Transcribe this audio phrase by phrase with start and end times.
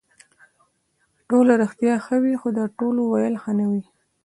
[1.29, 3.83] ټول رښتیا ښه وي خو د ټولو ویل ښه نه وي.